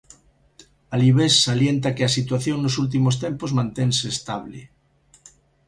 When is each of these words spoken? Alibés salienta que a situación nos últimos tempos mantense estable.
Alibés 0.95 1.33
salienta 1.47 1.89
que 1.95 2.03
a 2.05 2.13
situación 2.17 2.57
nos 2.61 2.75
últimos 2.83 3.15
tempos 3.23 3.51
mantense 3.59 4.05
estable. 4.15 4.59